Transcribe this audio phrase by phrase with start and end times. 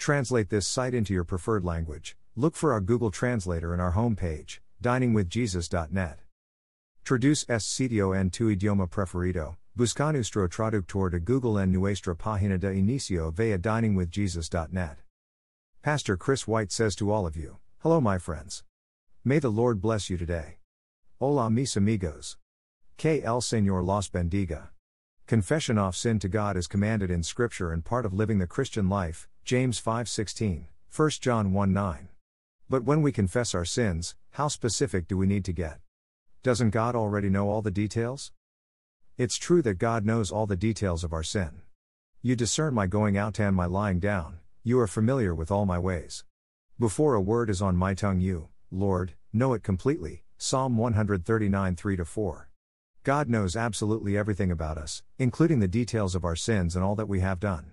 [0.00, 2.16] Translate this site into your preferred language.
[2.34, 6.20] Look for our Google Translator in our homepage, diningwithjesus.net.
[7.04, 9.56] Traduce este sitio en tu idioma preferido.
[9.76, 14.96] Busca nuestro traductor de Google en nuestra página de inicio via diningwithjesus.net.
[15.82, 18.64] Pastor Chris White says to all of you, Hello, my friends.
[19.22, 20.56] May the Lord bless you today.
[21.18, 22.38] Hola, mis amigos.
[22.96, 24.70] Que el Señor los bendiga.
[25.26, 28.88] Confession of sin to God is commanded in Scripture and part of living the Christian
[28.88, 32.08] life, James 5:16, 1 John 1:9.
[32.68, 35.80] But when we confess our sins, how specific do we need to get?
[36.42, 38.32] Doesn't God already know all the details?
[39.16, 41.62] It's true that God knows all the details of our sin.
[42.22, 45.78] You discern my going out and my lying down, you are familiar with all my
[45.78, 46.24] ways.
[46.78, 50.24] Before a word is on my tongue, you, Lord, know it completely.
[50.38, 52.48] Psalm 139 3 4.
[53.02, 57.08] God knows absolutely everything about us, including the details of our sins and all that
[57.08, 57.72] we have done.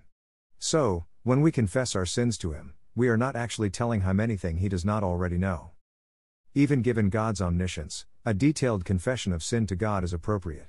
[0.58, 4.56] So, when we confess our sins to Him, we are not actually telling Him anything
[4.56, 5.72] He does not already know.
[6.54, 10.68] Even given God's omniscience, a detailed confession of sin to God is appropriate.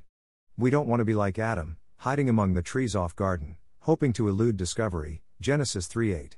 [0.58, 4.28] We don't want to be like Adam, hiding among the trees off garden, hoping to
[4.28, 5.22] elude discovery.
[5.40, 6.38] Genesis 3 8.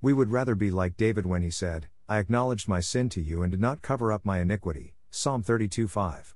[0.00, 3.42] We would rather be like David when he said, I acknowledged my sin to you
[3.42, 4.94] and did not cover up my iniquity.
[5.10, 6.34] Psalm 32 5.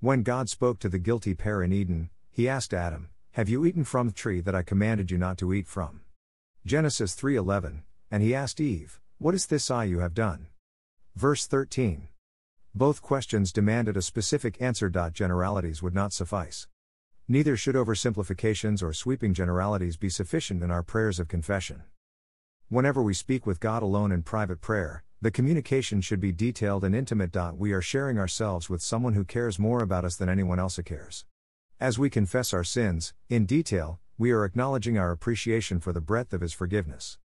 [0.00, 3.84] When God spoke to the guilty pair in Eden, he asked Adam, Have you eaten
[3.84, 6.00] from the tree that I commanded you not to eat from?
[6.66, 10.48] Genesis 3:11, and he asked Eve, What is this I you have done?
[11.14, 12.08] Verse 13.
[12.74, 14.90] Both questions demanded a specific answer.
[14.90, 16.66] Generalities would not suffice.
[17.28, 21.84] Neither should oversimplifications or sweeping generalities be sufficient in our prayers of confession.
[22.68, 26.96] Whenever we speak with God alone in private prayer, the communication should be detailed and
[26.96, 27.36] intimate.
[27.56, 31.26] We are sharing ourselves with someone who cares more about us than anyone else cares.
[31.78, 36.32] As we confess our sins, in detail, we are acknowledging our appreciation for the breadth
[36.32, 37.18] of His forgiveness.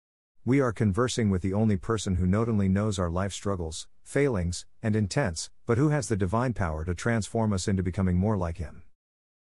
[0.44, 4.66] We are conversing with the only person who not only knows our life struggles, failings,
[4.82, 8.58] and intents, but who has the divine power to transform us into becoming more like
[8.58, 8.82] Him.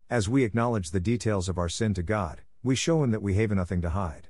[0.10, 3.36] As we acknowledge the details of our sin to God, we show Him that we
[3.36, 4.28] have nothing to hide.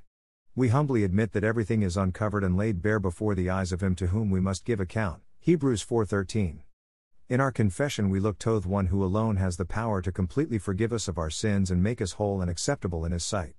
[0.54, 3.96] We humbly admit that everything is uncovered and laid bare before the eyes of him
[3.96, 5.22] to whom we must give account.
[5.40, 6.60] Hebrews 4:13.
[7.32, 10.58] In our confession we look to the one who alone has the power to completely
[10.58, 13.54] forgive us of our sins and make us whole and acceptable in his sight.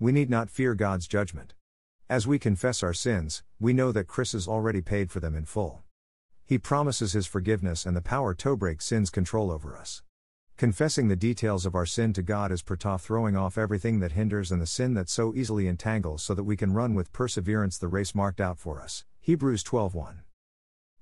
[0.00, 1.54] We need not fear God's judgment.
[2.08, 5.44] As we confess our sins, we know that Christ has already paid for them in
[5.44, 5.84] full.
[6.44, 10.02] He promises his forgiveness and the power to break sin's control over us.
[10.56, 14.50] Confessing the details of our sin to God is perta throwing off everything that hinders
[14.50, 17.86] and the sin that so easily entangles so that we can run with perseverance the
[17.86, 19.04] race marked out for us.
[19.20, 20.22] Hebrews 12:1.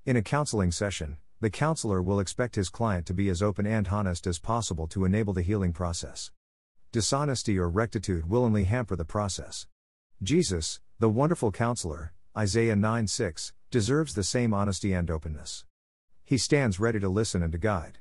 [0.05, 3.87] In a counseling session, the counselor will expect his client to be as open and
[3.87, 6.31] honest as possible to enable the healing process.
[6.91, 9.65] Dishonesty or rectitude will only hamper the process.
[10.21, 15.63] Jesus, the wonderful counselor, Isaiah 9:6, deserves the same honesty and openness.
[16.25, 17.99] He stands ready to listen and to guide.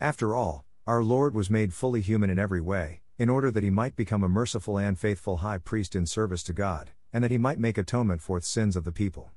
[0.00, 3.70] After all, our Lord was made fully human in every way, in order that he
[3.70, 7.38] might become a merciful and faithful high priest in service to God, and that he
[7.38, 9.30] might make atonement for the sins of the people.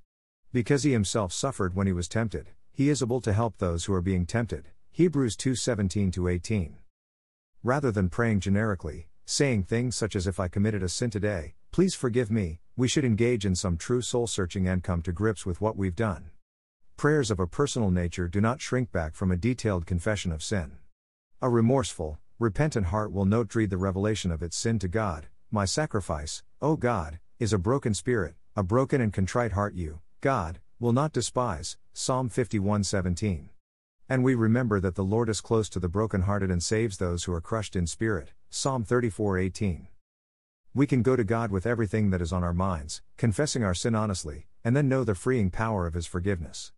[0.52, 3.94] Because he himself suffered when he was tempted, he is able to help those who
[3.94, 4.68] are being tempted.
[4.92, 6.76] Hebrews 2:17 18.
[7.64, 11.96] Rather than praying generically, saying things such as if I committed a sin today, please
[11.96, 15.62] forgive me, we should engage in some true soul searching and come to grips with
[15.62, 16.32] what we've done.
[16.98, 20.74] Prayers of a personal nature do not shrink back from a detailed confession of sin.
[21.42, 25.28] A remorseful, repentant heart will note dread the revelation of its sin to God.
[25.50, 30.60] My sacrifice, O God, is a broken spirit, a broken and contrite heart you, God,
[30.80, 31.78] will not despise.
[31.94, 33.50] Psalm 51:17.
[34.08, 37.34] And we remember that the Lord is close to the brokenhearted and saves those who
[37.34, 38.34] are crushed in spirit.
[38.50, 39.88] Psalm 34:18.
[40.74, 43.96] We can go to God with everything that is on our minds, confessing our sin
[43.96, 46.74] honestly, and then know the freeing power of his forgiveness.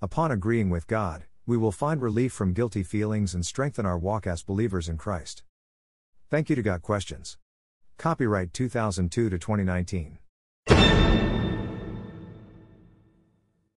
[0.00, 4.26] Upon agreeing with God, we will find relief from guilty feelings and strengthen our walk
[4.26, 5.42] as believers in Christ.
[6.30, 7.38] Thank you to Got Questions.
[7.98, 10.18] Copyright 2002 to 2019.